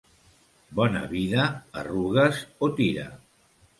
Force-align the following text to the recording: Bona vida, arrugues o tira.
Bona 0.79 1.03
vida, 1.11 1.45
arrugues 1.81 2.41
o 2.69 2.71
tira. 2.81 3.07